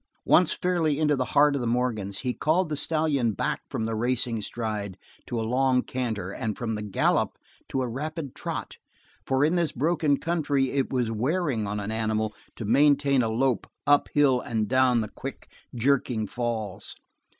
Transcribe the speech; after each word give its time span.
Once 0.25 0.51
fairly 0.51 0.97
into 0.97 1.15
the 1.15 1.25
heart 1.37 1.53
of 1.53 1.61
the 1.61 1.67
Morgans, 1.67 2.21
he 2.21 2.33
called 2.33 2.69
the 2.69 2.75
stallion 2.75 3.33
back 3.33 3.61
from 3.69 3.85
the 3.85 3.93
racing 3.93 4.41
stride 4.41 4.97
to 5.27 5.39
a 5.39 5.45
long 5.45 5.83
canter, 5.83 6.31
and 6.31 6.57
from 6.57 6.73
the 6.73 6.81
gallop 6.81 7.37
to 7.69 7.83
a 7.83 7.87
rapid 7.87 8.33
trot, 8.33 8.77
for 9.27 9.45
in 9.45 9.53
this 9.55 9.71
broken 9.71 10.17
country 10.17 10.71
it 10.71 10.91
was 10.91 11.11
wearing 11.11 11.67
on 11.67 11.79
an 11.79 11.91
animal 11.91 12.33
to 12.55 12.65
maintain 12.65 13.21
a 13.21 13.29
lope 13.29 13.67
up 13.85 14.09
hill 14.15 14.39
and 14.41 14.67
down 14.67 15.01
the 15.01 15.07
quick, 15.07 15.47
jerking 15.75 16.25
falls. 16.25 16.95